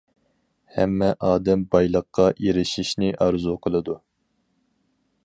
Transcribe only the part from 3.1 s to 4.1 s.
ئارزۇ قىلىدۇ.